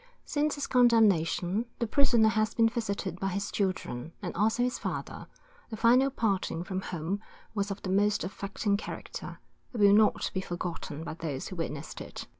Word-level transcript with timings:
Since 0.25 0.55
his 0.55 0.65
condemnation, 0.65 1.67
the 1.77 1.85
prisoner 1.85 2.29
has 2.29 2.55
been 2.55 2.67
visited 2.69 3.19
by 3.19 3.27
his 3.27 3.51
children, 3.51 4.13
and 4.19 4.35
also 4.35 4.63
his 4.63 4.79
father, 4.79 5.27
the 5.69 5.77
final 5.77 6.09
parting 6.09 6.63
from 6.63 6.81
whom 6.81 7.21
was 7.53 7.69
of 7.69 7.83
the 7.83 7.91
most 7.91 8.23
affecting 8.23 8.77
character, 8.77 9.37
and 9.73 9.79
will 9.83 9.93
not 9.93 10.31
be 10.33 10.41
forgotten 10.41 11.03
by 11.03 11.13
those 11.13 11.49
who 11.49 11.55
witnessed 11.55 12.01
it. 12.01 12.25